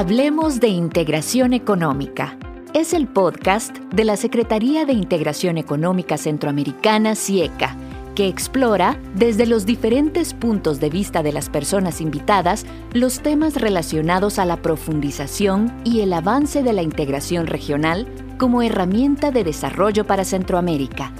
[0.00, 2.38] Hablemos de Integración Económica.
[2.72, 7.76] Es el podcast de la Secretaría de Integración Económica Centroamericana, CIECA,
[8.14, 14.38] que explora, desde los diferentes puntos de vista de las personas invitadas, los temas relacionados
[14.38, 18.06] a la profundización y el avance de la integración regional
[18.38, 21.12] como herramienta de desarrollo para Centroamérica.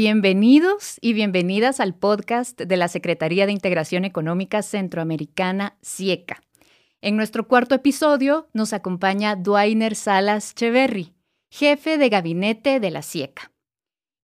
[0.00, 6.40] Bienvenidos y bienvenidas al podcast de la Secretaría de Integración Económica Centroamericana, CIECA.
[7.00, 11.16] En nuestro cuarto episodio nos acompaña Dwainer Salas Cheverry,
[11.50, 13.50] jefe de gabinete de la CIECA.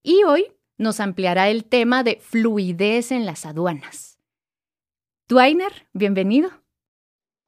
[0.01, 0.45] Y hoy
[0.77, 4.17] nos ampliará el tema de fluidez en las aduanas.
[5.27, 6.51] Dwainer, bienvenido.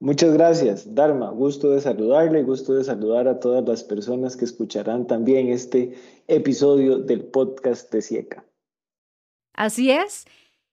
[0.00, 1.30] Muchas gracias, Dharma.
[1.30, 5.94] Gusto de saludarle, gusto de saludar a todas las personas que escucharán también este
[6.28, 8.44] episodio del podcast de Sieca.
[9.54, 10.24] Así es.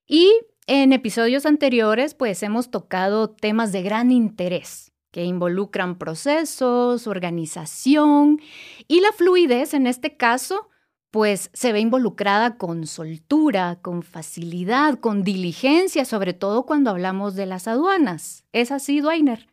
[0.05, 0.31] Y
[0.67, 8.39] en episodios anteriores, pues hemos tocado temas de gran interés que involucran procesos, organización
[8.87, 10.69] y la fluidez en este caso
[11.15, 17.45] pues se ve involucrada con soltura, con facilidad, con diligencia, sobre todo cuando hablamos de
[17.45, 18.43] las aduanas.
[18.51, 19.47] ¿Es así, Dwainer?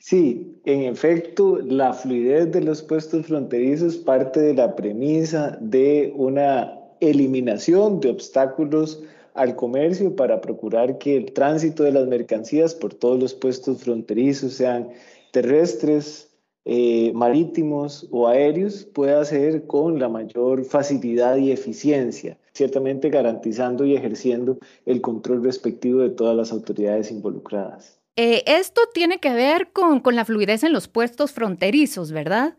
[0.00, 6.76] Sí, en efecto, la fluidez de los puestos fronterizos parte de la premisa de una
[6.98, 9.00] eliminación de obstáculos
[9.34, 14.54] al comercio para procurar que el tránsito de las mercancías por todos los puestos fronterizos
[14.54, 14.88] sean
[15.30, 16.27] terrestres,
[16.64, 23.96] eh, marítimos o aéreos pueda ser con la mayor facilidad y eficiencia, ciertamente garantizando y
[23.96, 27.98] ejerciendo el control respectivo de todas las autoridades involucradas.
[28.16, 32.56] Eh, esto tiene que ver con, con la fluidez en los puestos fronterizos, ¿verdad?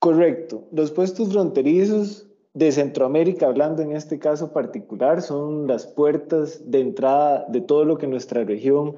[0.00, 0.68] Correcto.
[0.72, 7.44] Los puestos fronterizos de Centroamérica, hablando en este caso particular, son las puertas de entrada
[7.48, 8.96] de todo lo que nuestra región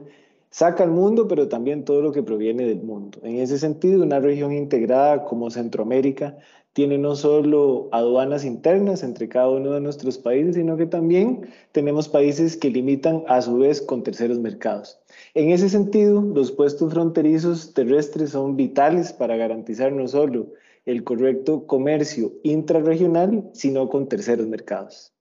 [0.51, 3.19] saca al mundo, pero también todo lo que proviene del mundo.
[3.23, 6.37] En ese sentido, una región integrada como Centroamérica
[6.73, 12.09] tiene no solo aduanas internas entre cada uno de nuestros países, sino que también tenemos
[12.09, 15.01] países que limitan a su vez con terceros mercados.
[15.35, 20.53] En ese sentido, los puestos fronterizos terrestres son vitales para garantizar no solo
[20.87, 25.13] el correcto comercio intrarregional, sino con terceros mercados.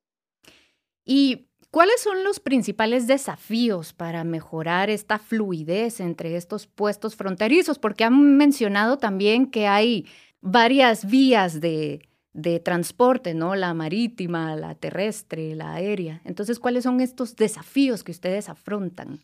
[1.06, 7.78] Y ¿Cuáles son los principales desafíos para mejorar esta fluidez entre estos puestos fronterizos?
[7.78, 10.06] Porque han mencionado también que hay
[10.42, 12.02] varias vías de,
[12.64, 13.56] transporte, ¿no?
[13.56, 16.22] La marítima, la terrestre, la aérea.
[16.24, 19.20] Entonces, ¿cuáles son estos desafíos que ustedes afrontan?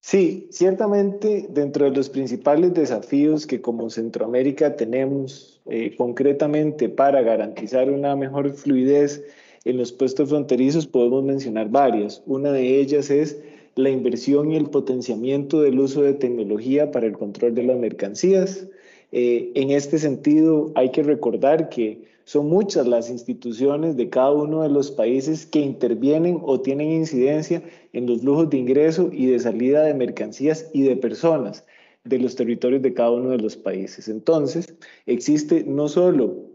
[0.00, 7.90] Sí, ciertamente dentro de los principales desafíos que como Centroamérica tenemos eh, concretamente para garantizar
[7.90, 9.22] una mejor fluidez
[9.64, 12.22] en los puestos fronterizos podemos mencionar varias.
[12.26, 13.40] Una de ellas es
[13.76, 18.68] la inversión y el potenciamiento del uso de tecnología para el control de las mercancías.
[19.12, 24.62] Eh, en este sentido, hay que recordar que son muchas las instituciones de cada uno
[24.62, 29.38] de los países que intervienen o tienen incidencia en los flujos de ingreso y de
[29.38, 31.64] salida de mercancías y de personas
[32.04, 34.08] de los territorios de cada uno de los países.
[34.08, 34.74] Entonces,
[35.06, 36.53] existe no solo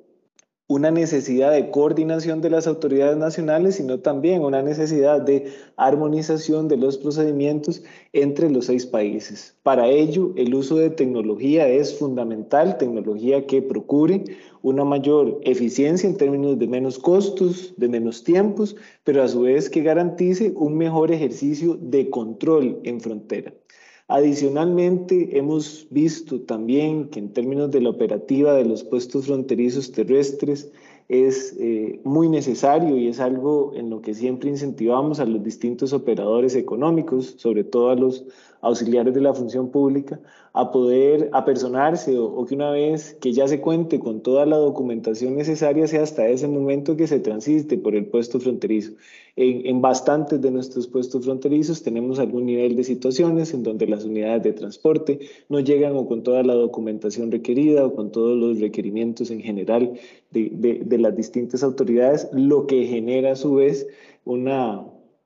[0.69, 6.77] una necesidad de coordinación de las autoridades nacionales, sino también una necesidad de armonización de
[6.77, 7.81] los procedimientos
[8.13, 9.57] entre los seis países.
[9.63, 14.25] Para ello, el uso de tecnología es fundamental, tecnología que procure
[14.61, 19.71] una mayor eficiencia en términos de menos costos, de menos tiempos, pero a su vez
[19.71, 23.55] que garantice un mejor ejercicio de control en frontera.
[24.11, 30.71] Adicionalmente, hemos visto también que en términos de la operativa de los puestos fronterizos terrestres,
[31.09, 35.91] es eh, muy necesario y es algo en lo que siempre incentivamos a los distintos
[35.91, 38.25] operadores económicos, sobre todo a los
[38.61, 40.19] auxiliares de la función pública,
[40.53, 44.57] a poder apersonarse o, o, que una vez que ya se cuente con toda la
[44.57, 48.91] documentación necesaria sea hasta ese momento que se transiste por el puesto fronterizo.
[49.41, 54.03] En, en bastantes de nuestros puestos fronterizos tenemos algún nivel de situaciones en donde las
[54.03, 58.59] unidades de transporte no llegan o con toda la documentación requerida o con todos los
[58.59, 59.93] requerimientos en general
[60.31, 63.87] de, de, las distintas autoridades, lo que genera a su vez
[64.25, 64.85] una,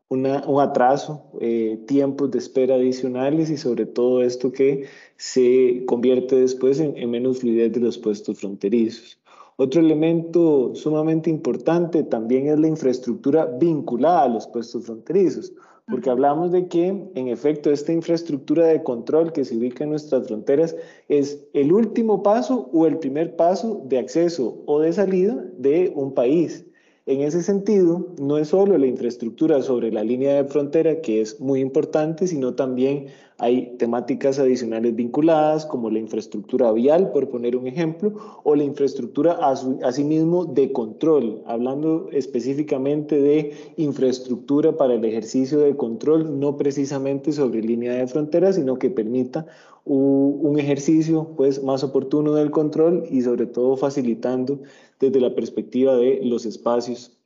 [0.10, 4.86] una, un atraso, eh, tiempos de espera adicionales y sobre todo esto que
[5.18, 9.18] se convierte después en, en, menos fluidez de los puestos fronterizos.
[9.57, 15.53] Otro elemento sumamente importante también es la infraestructura vinculada a los puestos fronterizos,
[15.88, 20.25] porque hablamos de que en efecto esta infraestructura de control que se ubica en nuestras
[20.27, 20.75] fronteras
[21.07, 26.13] es el último paso o el primer paso de acceso o de salida de un
[26.13, 26.65] país.
[27.05, 31.41] En ese sentido, no es solo la infraestructura sobre la línea de frontera, que es
[31.41, 33.07] muy importante, sino también
[33.38, 38.13] hay temáticas adicionales vinculadas, como la infraestructura vial, por poner un ejemplo,
[38.44, 39.39] o la infraestructura
[39.83, 47.62] asimismo de control, hablando específicamente de infraestructura para el ejercicio de control, no precisamente sobre
[47.62, 49.45] línea de frontera, sino que permita
[49.86, 54.62] un ejercicio pues, más oportuno del control y sobre todo facilitando
[55.00, 57.18] desde la perspectiva de los espacios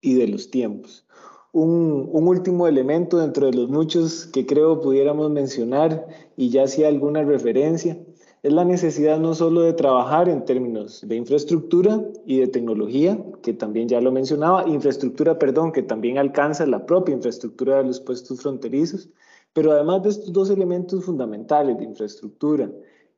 [0.00, 1.06] y de los tiempos.
[1.52, 6.06] Un, último elemento dentro de los muchos que creo pudiéramos mencionar
[6.36, 7.98] y ya hacía alguna referencia
[8.42, 13.52] es la necesidad no solo de trabajar en términos de infraestructura y de tecnología, que
[13.52, 18.40] también ya lo mencionaba, infraestructura, perdón, que también alcanza la propia infraestructura de los puestos
[18.40, 19.10] fronterizos,
[19.52, 22.70] pero además de estos dos elementos fundamentales de infraestructura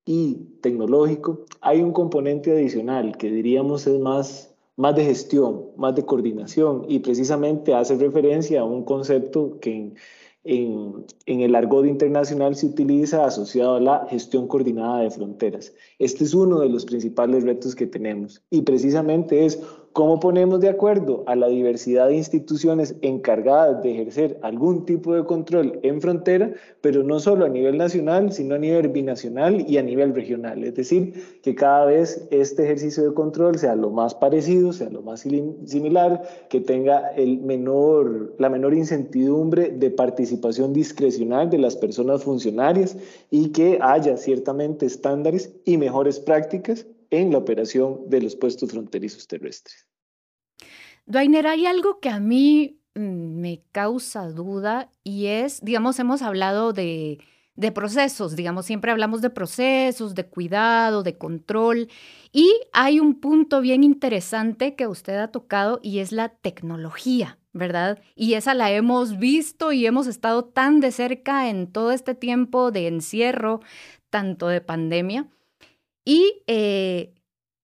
[0.05, 6.05] y tecnológico, hay un componente adicional que diríamos es más, más de gestión, más de
[6.05, 9.95] coordinación y precisamente hace referencia a un concepto que en,
[10.45, 15.73] en, en, el argot internacional se utiliza asociado a la gestión coordinada de fronteras.
[15.99, 19.61] Este es uno de los principales retos que tenemos y precisamente es
[19.93, 25.25] ¿Cómo ponemos de acuerdo a la diversidad de instituciones encargadas de ejercer algún tipo de
[25.25, 29.83] control en frontera, pero no solo a nivel nacional, sino a nivel binacional y a
[29.83, 30.65] nivel regional?
[30.65, 31.13] Es decir,
[31.43, 36.23] que cada vez este ejercicio de control sea lo más parecido, sea lo más similar,
[36.49, 42.97] que tenga la menor incertidumbre de participación discrecional de las personas funcionarias
[43.31, 49.29] y que haya ciertamente estándares y mejores prácticas en la operación de los puestos fronterizos
[49.29, 49.87] terrestres.
[51.07, 56.73] Duainer, hay algo que a mí mm, me causa duda y es, digamos, hemos hablado
[56.73, 57.19] de
[57.75, 61.89] procesos, digamos, siempre hablamos de procesos, de cuidado, de control,
[62.33, 67.39] y hay un punto bien interesante que usted ha tocado y es la tecnología.
[67.53, 68.01] ¿verdad?
[68.15, 72.71] Y esa la hemos visto y hemos estado tan de cerca en todo este tiempo
[72.71, 73.61] de encierro,
[74.09, 75.29] tanto de pandemia.
[76.05, 77.15] Y eh,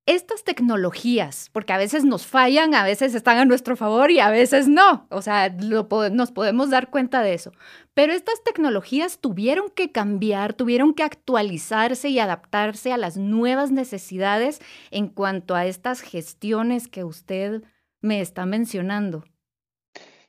[0.09, 4.31] estas tecnologías, porque a veces nos fallan, a veces están a nuestro favor y a
[4.31, 7.53] veces no, o sea, nos podemos dar cuenta de eso.
[7.93, 14.61] Pero estas tecnologías tuvieron que cambiar, tuvieron que actualizarse y adaptarse a las nuevas necesidades
[14.91, 17.63] en cuanto a estas gestiones que usted
[18.01, 19.25] me está mencionando.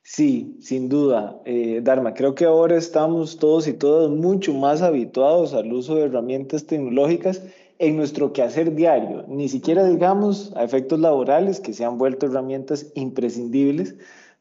[0.04, 2.14] Sí, sin duda, eh, Dharma.
[2.16, 7.44] Creo que ahora estamos todos y todas mucho más habituados al uso de herramientas tecnológicas
[7.80, 12.92] en nuestro quehacer diario, ni siquiera digamos a efectos laborales que se han vuelto herramientas
[12.94, 13.96] imprescindibles,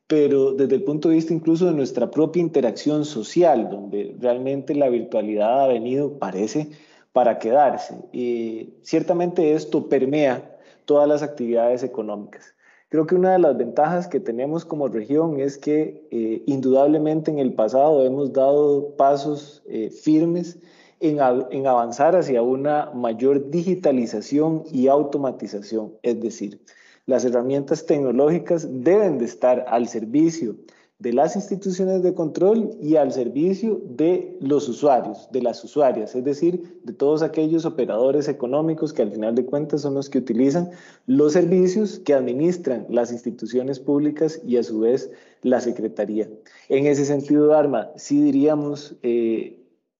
[0.08, 4.88] pero desde el punto de vista incluso de nuestra propia interacción social, donde realmente la
[4.88, 6.70] virtualidad ha venido, parece,
[7.12, 7.94] para quedarse.
[8.12, 12.55] Y ciertamente esto permea todas las actividades económicas.
[12.88, 17.38] Creo que una de las ventajas que tenemos como región es que eh, indudablemente en
[17.38, 20.58] el pasado hemos dado pasos eh, firmes
[21.00, 25.94] en, avanzar hacia una mayor digitalización y automatización.
[26.02, 26.60] Es decir,
[27.06, 30.56] las herramientas tecnológicas deben de estar al servicio
[30.98, 36.24] de las instituciones de control y al servicio de los usuarios, de las usuarias, es
[36.24, 40.70] decir, de todos aquellos operadores económicos que al final de cuentas son los que utilizan
[41.06, 45.08] los servicios que administran las instituciones públicas y a su vez
[45.42, 46.28] la Secretaría.
[46.68, 49.57] En ese sentido, Arma, sí diríamos eh,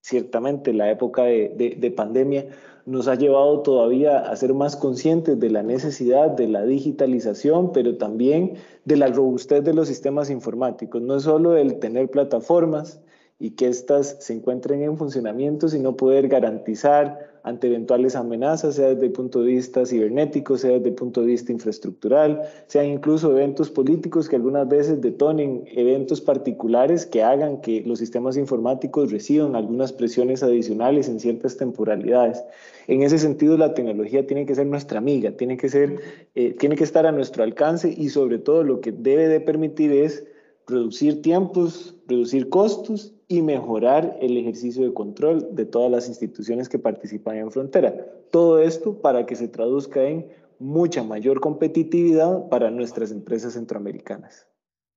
[0.09, 2.47] ciertamente la época de, pandemia
[2.87, 7.99] nos ha llevado todavía a ser más conscientes de la necesidad de la digitalización, pero
[7.99, 8.55] también
[8.87, 11.03] de la robustez de los sistemas informáticos.
[11.03, 13.03] No es solo el tener plataformas
[13.41, 19.07] y que éstas se encuentren en funcionamiento, sino poder garantizar ante eventuales amenazas, sea desde
[19.07, 23.71] el punto de vista cibernético, sea desde el punto de vista infraestructural, sean incluso eventos
[23.71, 29.93] políticos que algunas veces detonen eventos particulares que hagan que los sistemas informáticos reciban algunas
[29.93, 32.43] presiones adicionales en ciertas temporalidades.
[32.89, 36.01] En ese sentido, la tecnología tiene que ser nuestra amiga, tiene que, ser,
[36.35, 39.93] eh, tiene que estar a nuestro alcance y sobre todo lo que debe de permitir
[39.93, 40.27] es
[40.67, 46.79] reducir tiempos, reducir costos y mejorar el ejercicio de control de todas las instituciones que
[46.79, 47.95] participan en frontera.
[48.31, 50.27] Todo esto para que se traduzca en
[50.59, 54.47] mucha mayor competitividad para nuestras empresas centroamericanas.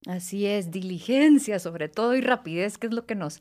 [0.07, 3.39] Así es, diligencia sobre todo y rapidez, que es lo que nos,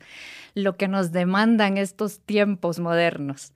[0.53, 3.53] lo que nos demandan estos tiempos modernos.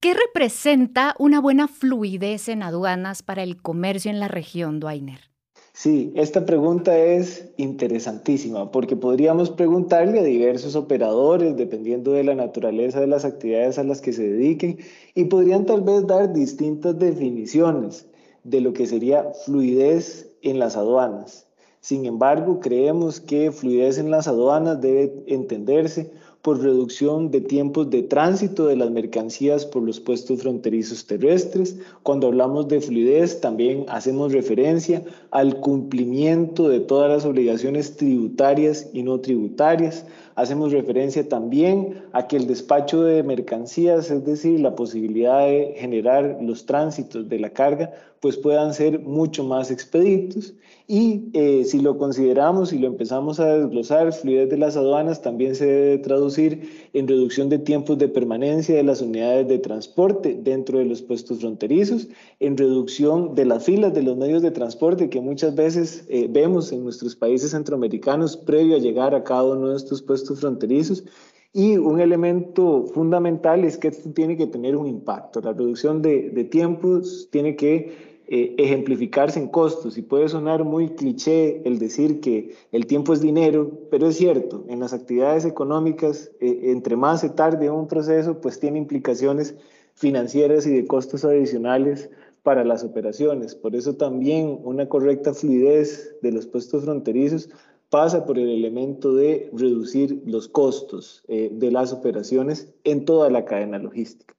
[0.00, 5.35] ¿Qué representa una buena fluidez en aduanas para el comercio en la región, Duainer?
[5.78, 12.98] Sí, esta pregunta es interesantísima porque podríamos preguntarle a diversos operadores dependiendo de la naturaleza
[12.98, 14.78] de las actividades a las que se dediquen
[15.14, 18.06] y podrían tal vez dar distintas definiciones
[18.42, 21.46] de lo que sería fluidez en las aduanas.
[21.80, 26.10] Sin embargo, creemos que fluidez en las aduanas debe entenderse
[26.46, 31.76] por reducción de tiempos de tránsito de las mercancías por los puestos fronterizos terrestres.
[32.04, 39.02] Cuando hablamos de fluidez, también hacemos referencia al cumplimiento de todas las obligaciones tributarias y
[39.02, 40.06] no tributarias.
[40.36, 46.38] Hacemos referencia también a que el despacho de mercancías, es decir, la posibilidad de generar
[46.42, 47.90] los tránsitos de la carga,
[48.20, 50.54] pues puedan ser mucho más expeditos.
[50.88, 55.54] Y eh, si lo consideramos y lo empezamos a desglosar, fluidez de las aduanas también
[55.56, 60.78] se debe traducir en reducción de tiempos de permanencia de las unidades de transporte dentro
[60.78, 65.20] de los puestos fronterizos, en reducción de las filas de los medios de transporte que
[65.20, 69.76] muchas veces eh, vemos en nuestros países centroamericanos previo a llegar a cada uno de
[69.76, 71.04] estos puestos fronterizos
[71.52, 75.40] y un elemento fundamental es que esto tiene que tener un impacto.
[75.40, 80.88] La reducción de, de tiempos tiene que eh, ejemplificarse en costos y puede sonar muy
[80.88, 86.32] cliché el decir que el tiempo es dinero, pero es cierto, en las actividades económicas,
[86.40, 89.54] eh, entre más se tarde un proceso, pues tiene implicaciones
[89.94, 92.10] financieras y de costos adicionales
[92.42, 93.54] para las operaciones.
[93.54, 97.48] Por eso también una correcta fluidez de los puestos fronterizos
[97.90, 103.44] pasa por el elemento de reducir los costos eh, de las operaciones en toda la
[103.44, 104.34] cadena logística.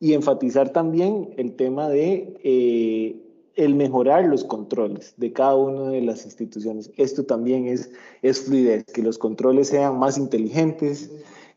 [0.00, 3.22] Y enfatizar también el tema de
[3.54, 6.90] el mejorar los controles de cada una de las instituciones.
[6.96, 7.90] Esto también es,
[8.22, 11.10] es fluidez, que los controles sean más inteligentes,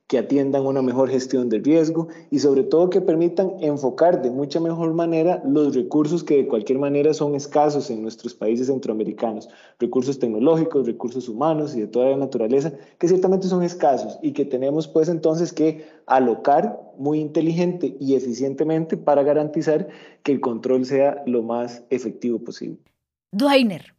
[0.08, 4.60] que atiendan una mejor gestión del riesgo y sobre todo que permitan enfocar de mucha
[4.60, 10.20] mejor manera los recursos que de cualquier manera son escasos en nuestros países centroamericanos, recursos
[10.20, 14.88] tecnológicos, recursos humanos y de toda la naturaleza, que ciertamente son escasos y que tenemos
[14.88, 19.88] pues entonces que alocar muy inteligente y eficientemente para garantizar
[20.22, 22.78] que el control sea lo más efectivo posible.
[23.32, 23.96] Duainer,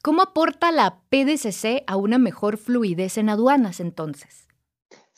[0.00, 4.49] ¿cómo aporta la PDCC a una mejor fluidez en aduanas entonces?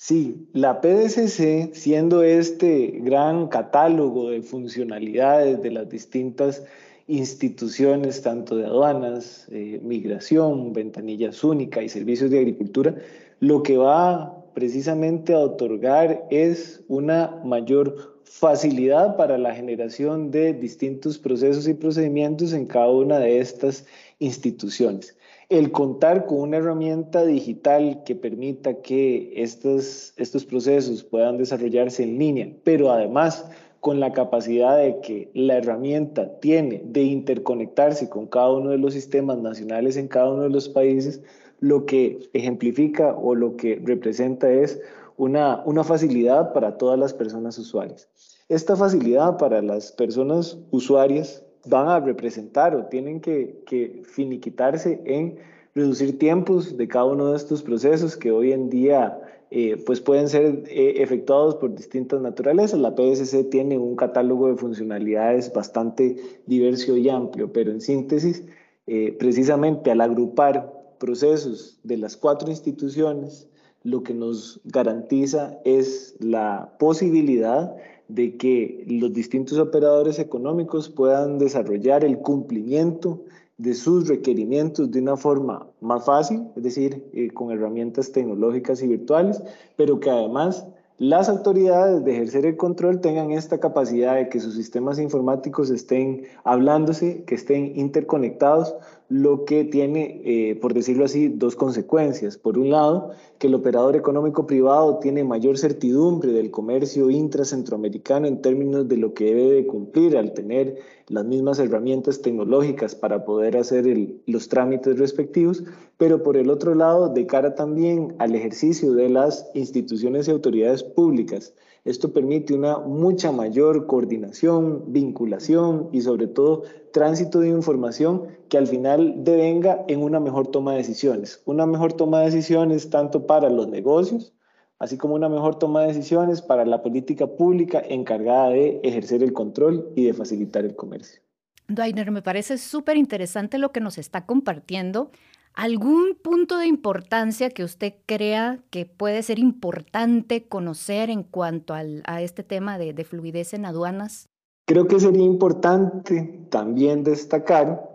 [0.05, 6.65] Sí, la PDCC, siendo este gran catálogo de funcionalidades de las distintas
[7.07, 12.97] instituciones, tanto de aduanas, eh, migración, ventanillas únicas y servicios de agricultura,
[13.39, 21.17] lo que va precisamente a otorgar es una mayor facilidad para la generación de distintos
[21.17, 23.87] procesos y procedimientos en cada una de estas
[24.19, 25.17] instituciones
[25.53, 32.19] el contar con una herramienta digital que permita que estos, estos procesos puedan desarrollarse en
[32.19, 33.45] línea, pero además
[33.81, 38.95] con la capacidad de que la herramienta tiene de interconectarse con cada uno de los
[38.95, 41.21] sistemas nacionales en cada uno de los países,
[41.61, 44.81] lo que ejemplifica o lo que representa es
[45.19, 48.09] una, una facilidad para todas las personas usuarias.
[48.49, 55.37] Esta facilidad para las personas usuarias van a representar o tienen que, finiquitarse en
[55.75, 59.19] reducir tiempos de cada uno de estos procesos que hoy en día
[59.51, 62.81] eh, pues pueden ser eh, efectuados por distintas naturalezas.
[62.81, 66.17] La PSC tiene un catálogo de funcionalidades bastante
[66.47, 68.45] diverso y amplio, pero en síntesis,
[68.87, 73.49] eh, precisamente al agrupar procesos de las cuatro instituciones,
[73.85, 77.75] lo que nos garantiza es la posibilidad
[78.15, 83.23] de que los distintos operadores económicos puedan desarrollar el cumplimiento
[83.57, 88.89] de sus requerimientos de una forma más fácil, es decir, eh, con herramientas tecnológicas y
[88.89, 89.43] virtuales,
[89.77, 90.67] pero que además
[90.99, 96.25] las autoridades de ejercer el control tengan esta capacidad de que sus sistemas informáticos estén
[96.45, 98.75] hablándose, que estén interconectados,
[99.13, 102.39] lo que tiene, eh, por decirlo así, dos consecuencias.
[102.39, 108.41] Por un lado, que el operador económico privado tiene mayor certidumbre del comercio intracentroamericano en
[108.41, 110.79] términos de lo que debe de cumplir al tener
[111.09, 113.85] las mismas herramientas tecnológicas para poder hacer
[114.25, 115.63] los trámites respectivos,
[115.99, 120.83] pero por el otro lado, de cara también al ejercicio de las instituciones y autoridades
[120.83, 121.53] públicas,
[121.85, 126.63] esto permite una mucha mayor coordinación, vinculación y sobre todo
[126.93, 131.43] tránsito de información que al final devenga en una mejor toma de decisiones.
[131.45, 134.33] Una mejor toma de decisiones tanto para los negocios,
[134.79, 139.33] así como una mejor toma de decisiones para la política pública encargada de ejercer el
[139.33, 141.21] control y de facilitar el comercio.
[141.67, 145.11] Dainer, me parece súper interesante lo que nos está compartiendo.
[145.55, 152.23] ¿Algún punto de importancia que usted crea que puede ser importante conocer en cuanto a
[152.23, 154.29] este tema de, de fluidez en aduanas?
[154.67, 157.91] Creo que sería importante también destacar,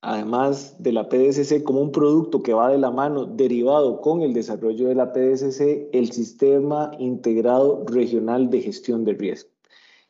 [0.00, 4.32] además de la PDCC como un producto que va de la mano derivado con el
[4.32, 9.50] desarrollo de la PDCC, el Sistema Integrado Regional de Gestión de Riesgo.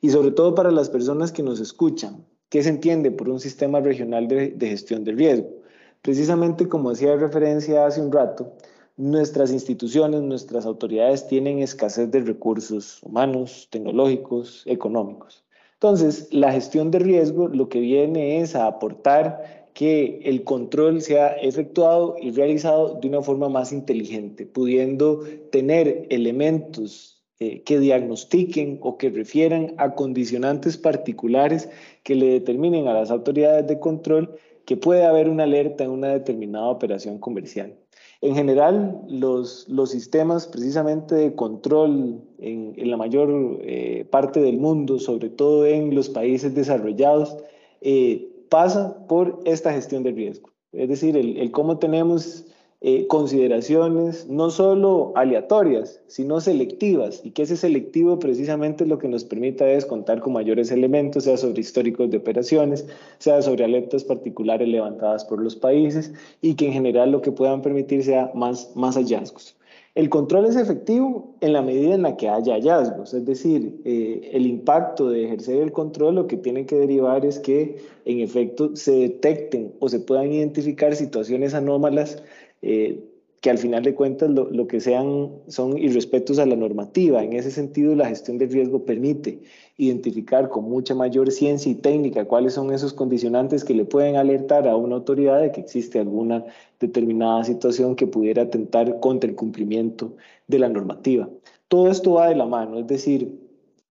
[0.01, 3.81] Y sobre todo para las personas que nos escuchan, ¿Qué se entiende por un sistema
[3.81, 5.62] regional de, gestión de riesgo?
[6.03, 8.53] Precisamente como hacía referencia hace un rato,
[8.97, 15.45] nuestras instituciones, nuestras autoridades tienen escasez de recursos humanos, tecnológicos, económicos.
[15.75, 21.29] Entonces, la gestión de riesgo lo que viene es a aportar que el control sea
[21.29, 28.99] efectuado y realizado de una forma más inteligente, pudiendo tener elementos eh, que diagnostiquen o
[28.99, 31.69] que refieran a condicionantes particulares
[32.03, 36.09] que le determinen a las autoridades de control que puede haber una alerta en una
[36.09, 37.75] determinada operación comercial.
[38.21, 45.01] En general, los, los sistemas precisamente de control en, la mayor eh, parte del mundo,
[45.01, 47.37] sobre todo en los países desarrollados,
[47.81, 50.51] eh, pasa por esta gestión del riesgo.
[50.73, 52.47] Es decir, el, cómo tenemos
[52.85, 59.25] eh, consideraciones no solo aleatorias, sino selectivas, y que ese selectivo precisamente lo que nos
[59.25, 62.87] permite es contar con mayores elementos, sea sobre históricos de operaciones,
[63.19, 67.63] sea sobre alertas particulares levantadas por los países, y que en general lo que puedan
[67.63, 69.57] permitir sea más, más hallazgos.
[69.95, 74.31] El control es efectivo en la medida en la que haya hallazgos, es decir, eh,
[74.33, 78.75] el impacto de ejercer el control lo que tiene que derivar es que en efecto
[78.75, 82.23] se detecten o se puedan identificar situaciones anómalas
[82.63, 83.01] eh,
[83.43, 87.25] que al final de cuentas lo, que sean son irrespetos a la normativa.
[87.25, 89.41] En ese sentido, la gestión del riesgo permite
[89.77, 94.69] identificar con mucha mayor ciencia y técnica cuáles son esos condicionantes que le pueden alertar
[94.69, 96.45] a una autoridad de que existe alguna
[96.79, 100.15] determinada situación que pudiera atentar contra el cumplimiento
[100.47, 101.29] de la normativa.
[101.67, 103.42] Todo esto va de la mano, es decir,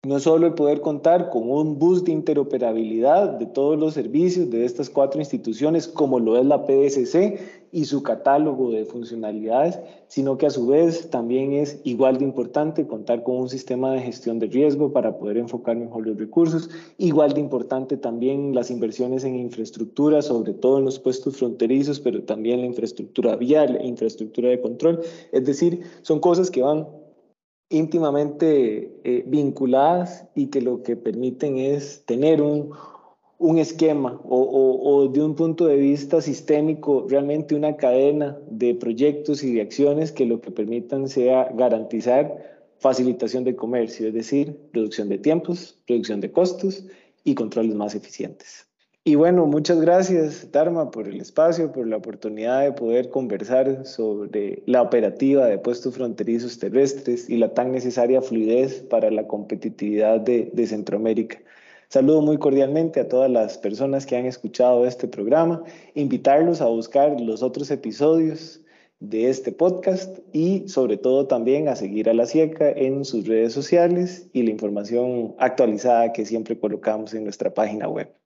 [0.03, 4.65] no solo el poder contar con un bus de interoperabilidad de todos los servicios de
[4.65, 7.37] estas cuatro instituciones, como lo es la PSC
[7.71, 12.87] y su catálogo de funcionalidades, sino que a su vez también es igual de importante
[12.87, 17.33] contar con un sistema de gestión de riesgo para poder enfocar mejor los recursos, igual
[17.33, 22.61] de importante también las inversiones en infraestructura, sobre todo en los puestos fronterizos, pero también
[22.61, 24.99] la infraestructura vial, infraestructura de control,
[25.31, 26.87] es decir, son cosas que van
[27.71, 32.71] íntimamente eh, vinculadas y que lo que permiten es tener un,
[33.39, 39.43] un esquema o, o, de un punto de vista sistémico, realmente una cadena de proyectos
[39.43, 42.37] y de acciones que lo que permitan sea garantizar
[42.77, 46.85] facilitación de comercio, es decir, reducción de tiempos, reducción de costos
[47.23, 48.70] y controles más eficientes.
[49.03, 54.61] Y bueno, muchas gracias, Dharma, por el espacio, por la oportunidad de poder conversar sobre
[54.67, 60.67] la operativa de puestos fronterizos terrestres y la tan necesaria fluidez para la competitividad de,
[60.67, 61.39] Centroamérica.
[61.87, 65.63] Saludo muy cordialmente a todas las personas que han escuchado este programa,
[65.95, 68.61] invitarlos a buscar los otros episodios
[68.99, 73.51] de este podcast y sobre todo también a seguir a la SIECA en sus redes
[73.51, 78.20] sociales y la información actualizada que siempre colocamos en nuestra página web.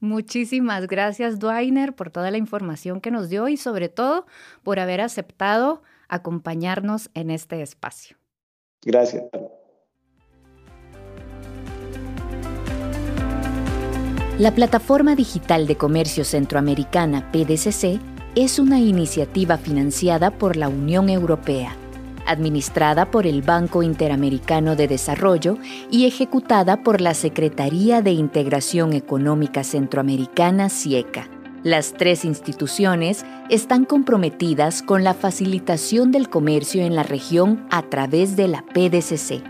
[0.00, 4.26] Muchísimas gracias, Dwainer, por toda la información que nos dio y sobre todo
[4.62, 8.16] por haber aceptado acompañarnos en este espacio.
[8.84, 9.24] Gracias.
[14.38, 17.98] La Plataforma Digital de Comercio Centroamericana, PDCC,
[18.34, 21.74] es una iniciativa financiada por la Unión Europea
[22.26, 25.58] administrada por el Banco Interamericano de Desarrollo
[25.90, 31.28] y ejecutada por la Secretaría de Integración Económica Centroamericana, CIECA.
[31.62, 38.36] Las tres instituciones están comprometidas con la facilitación del comercio en la región a través
[38.36, 39.42] de la PDCC.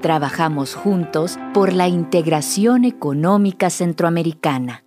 [0.00, 4.83] Trabajamos juntos por la integración económica centroamericana.